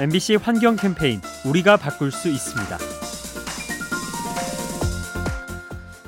MBC 0.00 0.36
환경 0.36 0.76
캠페인 0.76 1.20
우리가 1.44 1.76
바꿀 1.76 2.12
수 2.12 2.28
있습니다. 2.28 2.78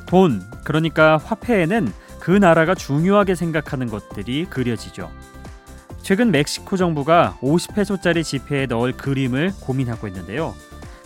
돈, 0.06 0.40
그러니까 0.62 1.16
화폐에는 1.16 1.92
그 2.20 2.30
나라가 2.30 2.76
중요하게 2.76 3.34
생각하는 3.34 3.88
것들이 3.88 4.44
그려지죠. 4.44 5.10
최근 6.02 6.30
멕시코 6.30 6.76
정부가 6.76 7.36
50페소짜리 7.40 8.22
지폐에 8.22 8.66
넣을 8.66 8.92
그림을 8.92 9.52
고민하고 9.60 10.06
있는데요. 10.06 10.54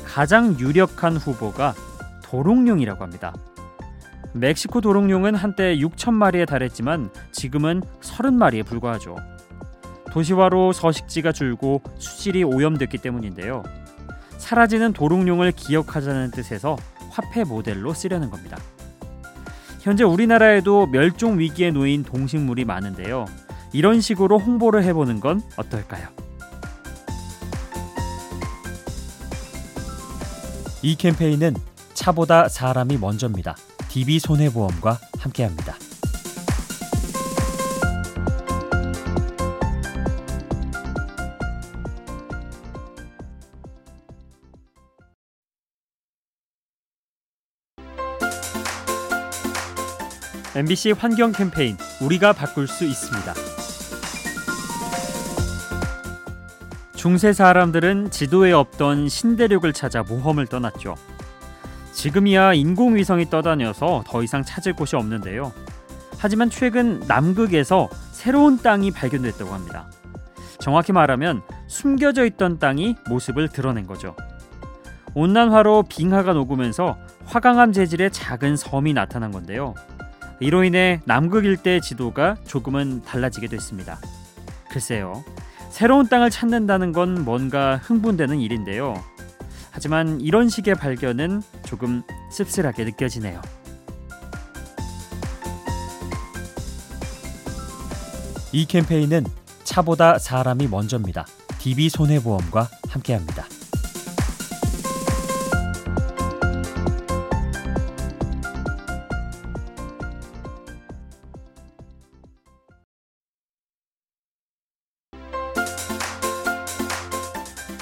가장 0.04 0.58
유력한 0.58 1.16
후보가 1.16 1.74
도롱뇽이라고 2.24 3.02
합니다. 3.02 3.32
멕시코 4.34 4.82
도롱뇽은 4.82 5.34
한때 5.34 5.74
6천 5.76 6.12
마리에 6.12 6.44
달했지만 6.44 7.08
지금은 7.32 7.80
30마리에 8.02 8.66
불과하죠. 8.66 9.16
도시화로 10.14 10.72
서식지가 10.72 11.32
줄고 11.32 11.82
수질이 11.98 12.44
오염됐기 12.44 12.98
때문인데요. 12.98 13.64
사라지는 14.38 14.92
도롱뇽을 14.92 15.50
기억하자는 15.50 16.30
뜻에서 16.30 16.76
화폐 17.10 17.42
모델로 17.42 17.92
쓰려는 17.94 18.30
겁니다. 18.30 18.56
현재 19.80 20.04
우리나라에도 20.04 20.86
멸종 20.86 21.40
위기에 21.40 21.72
놓인 21.72 22.04
동식물이 22.04 22.64
많은데요. 22.64 23.26
이런 23.72 24.00
식으로 24.00 24.38
홍보를 24.38 24.84
해보는 24.84 25.18
건 25.18 25.42
어떨까요? 25.56 26.06
이 30.82 30.94
캠페인은 30.94 31.56
차보다 31.94 32.48
사람이 32.48 32.98
먼저입니다. 32.98 33.56
DB 33.88 34.20
손해보험과 34.20 34.98
함께합니다. 35.18 35.74
MBC 50.56 50.92
환경 50.92 51.32
캠페인 51.32 51.76
우리가 52.00 52.32
바꿀 52.32 52.68
수 52.68 52.84
있습니다. 52.84 53.34
중세 56.94 57.32
사람들은 57.32 58.12
지도에 58.12 58.52
없던 58.52 59.08
신대륙을 59.08 59.72
찾아 59.72 60.04
모험을 60.04 60.46
떠났죠. 60.46 60.94
지금이야 61.92 62.54
인공위성이 62.54 63.28
떠다녀서 63.30 64.04
더 64.06 64.22
이상 64.22 64.44
찾을 64.44 64.74
곳이 64.74 64.94
없는데요. 64.94 65.52
하지만 66.18 66.50
최근 66.50 67.00
남극에서 67.08 67.88
새로운 68.12 68.56
땅이 68.56 68.92
발견됐다고 68.92 69.52
합니다. 69.52 69.90
정확히 70.60 70.92
말하면 70.92 71.42
숨겨져 71.66 72.24
있던 72.26 72.60
땅이 72.60 72.94
모습을 73.08 73.48
드러낸 73.48 73.88
거죠. 73.88 74.14
온난화로 75.14 75.86
빙하가 75.88 76.32
녹으면서 76.32 76.96
화강암 77.26 77.72
재질의 77.72 78.12
작은 78.12 78.56
섬이 78.56 78.94
나타난 78.94 79.32
건데요. 79.32 79.74
이로 80.40 80.64
인해 80.64 81.00
남극 81.04 81.44
일대 81.44 81.80
지도가 81.80 82.36
조금은 82.46 83.02
달라지게 83.02 83.48
됐습니다. 83.48 83.98
글쎄요. 84.70 85.24
새로운 85.70 86.08
땅을 86.08 86.30
찾는다는 86.30 86.92
건 86.92 87.24
뭔가 87.24 87.76
흥분되는 87.76 88.40
일인데요. 88.40 88.94
하지만 89.70 90.20
이런 90.20 90.48
식의 90.48 90.74
발견은 90.76 91.42
조금 91.64 92.02
씁쓸하게 92.30 92.84
느껴지네요. 92.84 93.40
이 98.52 98.66
캠페인은 98.66 99.24
차보다 99.64 100.18
사람이 100.18 100.68
먼저입니다. 100.68 101.26
DB 101.58 101.88
손해보험과 101.88 102.68
함께합니다. 102.88 103.46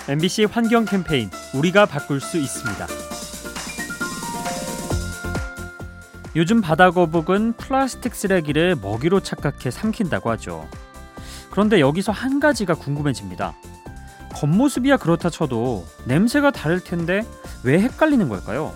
MBC 0.09 0.47
환경 0.47 0.85
캠페인 0.85 1.31
우리가 1.55 1.87
바꿀 1.87 2.21
수 2.21 2.37
있습니다. 2.37 2.87
요즘 6.35 6.61
바다 6.61 6.91
거북은 6.91 7.53
플라스틱 7.53 8.15
쓰레기를 8.15 8.75
먹이로 8.83 9.21
착각해 9.21 9.71
삼킨다고 9.71 10.31
하죠. 10.31 10.69
그런데 11.51 11.79
여기서 11.79 12.11
한 12.11 12.41
가지가 12.41 12.75
궁금해집니다. 12.75 13.55
겉모습이야 14.35 14.97
그렇다 14.97 15.31
쳐도 15.31 15.87
냄새가 16.07 16.51
다를 16.51 16.81
텐데 16.81 17.23
왜 17.62 17.79
헷갈리는 17.79 18.29
걸까요? 18.29 18.75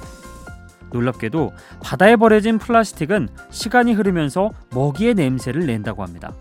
놀랍게도 0.93 1.53
바다에 1.83 2.15
버려진 2.15 2.59
플라스틱은 2.59 3.29
시간이 3.51 3.95
흐르면서 3.95 4.53
먹이의 4.71 5.15
냄새를 5.15 5.67
낸다고 5.67 6.05
합니다. 6.05 6.33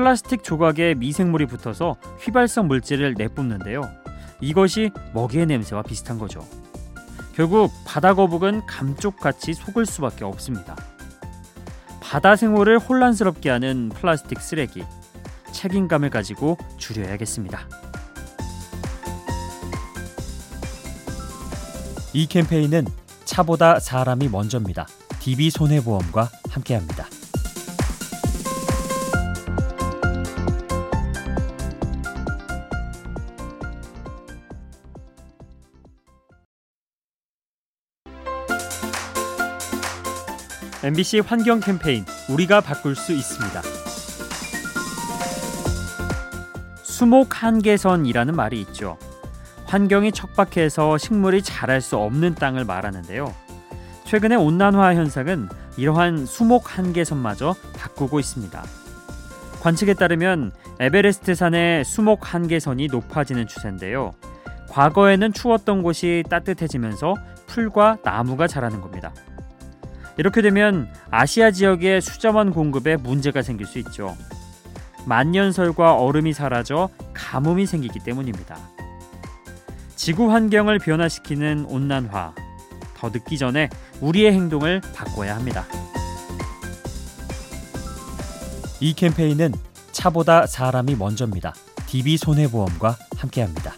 플라스틱 0.00 0.42
조각에 0.42 0.94
미생물이 0.94 1.44
붙어서 1.44 1.94
휘발성 2.20 2.68
물질을 2.68 3.16
내뿜는데요. 3.18 3.82
이것이 4.40 4.92
먹이의 5.12 5.44
냄새와 5.44 5.82
비슷한 5.82 6.18
거죠. 6.18 6.40
결국 7.34 7.70
바다 7.84 8.14
거북은 8.14 8.64
감쪽같이 8.64 9.52
속을 9.52 9.84
수밖에 9.84 10.24
없습니다. 10.24 10.74
바다 12.00 12.34
생활을 12.34 12.78
혼란스럽게 12.78 13.50
하는 13.50 13.90
플라스틱 13.90 14.40
쓰레기 14.40 14.84
책임감을 15.52 16.08
가지고 16.08 16.56
줄여야겠습니다. 16.78 17.60
이 22.14 22.26
캠페인은 22.26 22.86
차보다 23.26 23.78
사람이 23.78 24.28
먼저입니다. 24.30 24.86
DB 25.20 25.50
손해보험과 25.50 26.30
함께합니다. 26.48 27.19
MBC 40.82 41.20
환경 41.20 41.60
캠페인 41.60 42.06
우리가 42.30 42.62
바꿀 42.62 42.96
수 42.96 43.12
있습니다. 43.12 43.60
수목 46.82 47.42
한계선이라는 47.42 48.34
말이 48.34 48.62
있죠. 48.62 48.96
환경이 49.66 50.12
척박해서 50.12 50.96
식물이 50.96 51.42
자랄 51.42 51.82
수 51.82 51.98
없는 51.98 52.34
땅을 52.34 52.64
말하는데요. 52.64 53.30
최근의 54.04 54.38
온난화 54.38 54.94
현상은 54.94 55.50
이러한 55.76 56.24
수목 56.24 56.78
한계선마저 56.78 57.54
바꾸고 57.76 58.18
있습니다. 58.18 58.64
관측에 59.60 59.92
따르면 59.92 60.50
에베레스트 60.78 61.34
산의 61.34 61.84
수목 61.84 62.32
한계선이 62.32 62.86
높아지는 62.86 63.46
추세인데요. 63.46 64.12
과거에는 64.70 65.34
추웠던 65.34 65.82
곳이 65.82 66.24
따뜻해지면서 66.30 67.16
풀과 67.48 67.98
나무가 68.02 68.46
자라는 68.46 68.80
겁니다. 68.80 69.12
이렇게 70.16 70.42
되면 70.42 70.92
아시아 71.10 71.50
지역의 71.50 72.00
수자원 72.00 72.52
공급에 72.52 72.96
문제가 72.96 73.42
생길 73.42 73.66
수 73.66 73.78
있죠. 73.78 74.16
만년설과 75.06 75.94
얼음이 75.94 76.32
사라져 76.32 76.88
가뭄이 77.14 77.66
생기기 77.66 78.00
때문입니다. 78.00 78.58
지구 79.96 80.32
환경을 80.32 80.78
변화시키는 80.78 81.66
온난화 81.68 82.34
더 82.96 83.08
늦기 83.08 83.38
전에 83.38 83.68
우리의 84.00 84.32
행동을 84.32 84.80
바꿔야 84.94 85.36
합니다. 85.36 85.66
이 88.80 88.94
캠페인은 88.94 89.52
차보다 89.92 90.46
사람이 90.46 90.96
먼저입니다. 90.96 91.54
DB 91.86 92.16
손해보험과 92.16 92.96
함께합니다. 93.16 93.74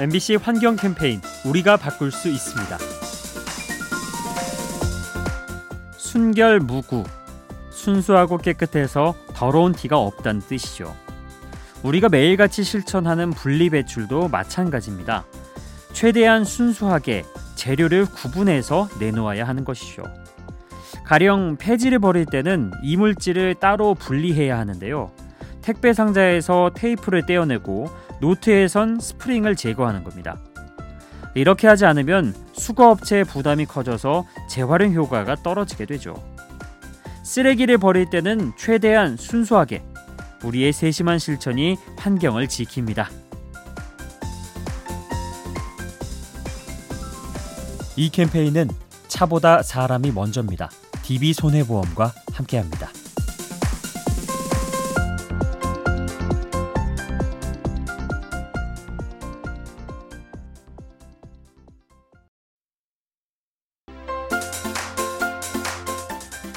MBC 0.00 0.36
환경 0.36 0.76
캠페인 0.76 1.20
우리가 1.44 1.76
바꿀 1.76 2.12
수 2.12 2.28
있습니다. 2.28 2.78
순결 5.96 6.60
무구 6.60 7.02
순수하고 7.70 8.38
깨끗해서 8.38 9.16
더러운 9.34 9.72
티가 9.72 9.98
없다는 9.98 10.40
뜻이죠. 10.42 10.94
우리가 11.82 12.08
매일같이 12.08 12.62
실천하는 12.62 13.30
분리 13.30 13.70
배출도 13.70 14.28
마찬가지입니다. 14.28 15.24
최대한 15.92 16.44
순수하게 16.44 17.24
재료를 17.56 18.06
구분해서 18.06 18.88
내놓아야 19.00 19.48
하는 19.48 19.64
것이죠. 19.64 20.04
가령 21.04 21.56
폐지를 21.56 21.98
버릴 21.98 22.24
때는 22.24 22.70
이물질을 22.84 23.56
따로 23.56 23.94
분리해야 23.94 24.58
하는데요. 24.58 25.10
택배 25.60 25.92
상자에서 25.92 26.70
테이프를 26.74 27.26
떼어내고 27.26 27.90
노트에선 28.20 29.00
스프링을 29.00 29.56
제거하는 29.56 30.04
겁니다. 30.04 30.38
이렇게 31.34 31.68
하지 31.68 31.84
않으면 31.84 32.34
수거업체의 32.52 33.24
부담이 33.24 33.66
커져서 33.66 34.26
재활용 34.48 34.94
효과가 34.94 35.36
떨어지게 35.36 35.86
되죠. 35.86 36.14
쓰레기를 37.22 37.78
버릴 37.78 38.10
때는 38.10 38.52
최대한 38.56 39.16
순수하게 39.16 39.82
우리의 40.42 40.72
세심한 40.72 41.18
실천이 41.18 41.76
환경을 41.98 42.46
지킵니다. 42.46 43.06
이 47.96 48.10
캠페인은 48.10 48.68
차보다 49.08 49.62
사람이 49.62 50.12
먼저입니다. 50.12 50.70
DB 51.02 51.32
손해보험과 51.32 52.12
함께합니다. 52.32 52.88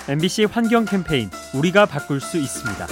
MBC 0.09 0.45
환경 0.45 0.83
캠페인 0.86 1.30
우리가 1.53 1.86
바꿀 1.86 2.19
수 2.19 2.38
있습니다. 2.38 2.88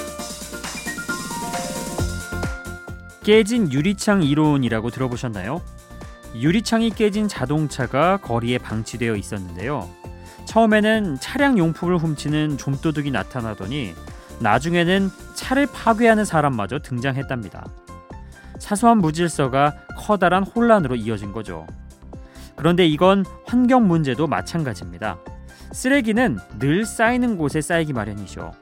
깨진 3.23 3.71
유리창 3.71 4.21
이론이라고 4.21 4.91
들어보셨나요? 4.91 5.61
유리창이 6.35 6.91
깨진 6.91 7.27
자동차가 7.27 8.17
거리에 8.17 8.59
방치되어 8.59 9.15
있었는데요. 9.15 9.89
처음에는 10.45 11.19
차량 11.19 11.57
용품을 11.57 11.97
훔치는 11.97 12.57
좀도둑이 12.57 13.09
나타나더니 13.09 13.95
나중에는 14.39 15.09
차를 15.33 15.67
파괴하는 15.67 16.25
사람마저 16.25 16.79
등장했답니다. 16.79 17.65
사소한 18.59 18.99
무질서가 18.99 19.73
커다란 19.97 20.43
혼란으로 20.43 20.95
이어진 20.95 21.31
거죠. 21.31 21.65
그런데 22.55 22.85
이건 22.85 23.25
환경 23.45 23.87
문제도 23.87 24.27
마찬가지입니다. 24.27 25.17
쓰레기는 25.71 26.39
늘 26.59 26.85
쌓이는 26.85 27.37
곳에 27.37 27.61
쌓이기 27.61 27.93
마련이죠. 27.93 28.53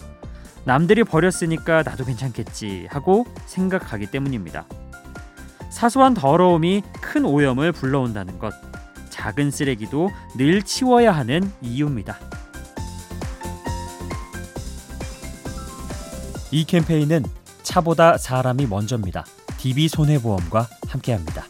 남들이 0.66 1.04
버렸으니까 1.04 1.84
나도 1.84 2.06
괜찮겠지 2.06 2.88
하고 2.90 3.26
생각하기 3.46 4.08
때문입니다. 4.08 4.66
사소한 5.70 6.14
더러움이 6.14 6.84
큰 7.02 7.24
오염을 7.26 7.72
불러온다는 7.72 8.38
것. 8.40 8.54
작은 9.10 9.52
쓰레기도 9.52 10.10
늘 10.38 10.62
치워야 10.64 11.12
하는 11.12 11.52
이유입니다. 11.62 12.18
이 16.52 16.66
캠페인은 16.66 17.24
차보다 17.64 18.18
사람이 18.18 18.68
먼저입니다. 18.68 19.26
DB 19.58 19.88
손해보험과 19.88 20.68
함께합니다. 20.88 21.44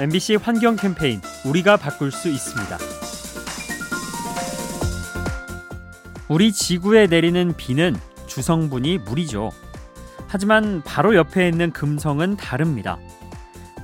MBC 0.00 0.36
환경 0.36 0.76
캠페인 0.76 1.20
우리가 1.44 1.76
바꿀 1.76 2.12
수 2.12 2.28
있습니다. 2.28 2.78
우리 6.28 6.52
지구에 6.52 7.08
내리는 7.08 7.52
비는 7.56 7.96
주성분이 8.28 8.98
물이죠. 8.98 9.50
하지만 10.28 10.82
바로 10.84 11.16
옆에 11.16 11.48
있는 11.48 11.72
금성은 11.72 12.36
다릅니다. 12.36 12.96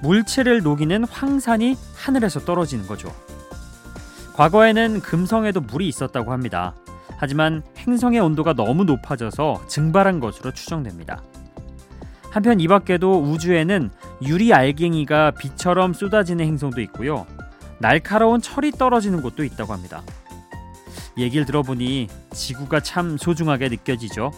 물체를 0.02 0.62
녹이는 0.62 1.02
황산이 1.02 1.76
하늘에서 1.96 2.44
떨어지는 2.44 2.87
거죠. 2.87 3.12
과거에는 4.34 5.00
금성에도 5.00 5.62
물이 5.62 5.88
있었다고 5.88 6.31
합니다. 6.31 6.76
하지만 7.17 7.64
행성의 7.78 8.20
온도가 8.20 8.52
너무 8.52 8.84
높아져서 8.84 9.67
증발한 9.67 10.20
것으로 10.20 10.52
추정됩니다. 10.52 11.22
한편 12.34 12.58
이 12.58 12.66
밖에도 12.66 13.22
우주에는 13.22 13.90
유리 14.22 14.52
알갱이가 14.52 15.31
비처럼 15.38 15.94
쏟아지는 15.94 16.44
행성도 16.44 16.81
있고요. 16.81 17.28
날카로운 17.78 18.40
철이 18.40 18.72
떨어지는 18.72 19.22
곳도 19.22 19.44
있다고 19.44 19.72
합니다. 19.72 20.02
얘기를 21.16 21.46
들어보니 21.46 22.08
지구가 22.32 22.81
참 22.81 23.16
소중하게 23.16 23.69
느껴지죠. 23.69 24.32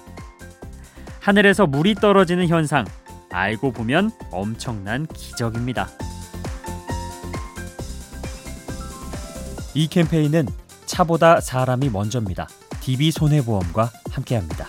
하늘에서 1.21 1.67
물이 1.67 1.95
떨어지는 1.95 2.49
현상 2.49 2.85
알고 3.31 3.73
보면 3.73 4.11
엄청난 4.31 5.07
기적입니다. 5.07 5.89
이 9.73 9.89
캠페인은 9.89 10.49
차보다 10.85 11.41
사람이 11.41 11.89
먼저입니다. 11.89 12.47
DB 12.83 13.11
손해보험과 13.11 13.91
함께합니다. 14.11 14.67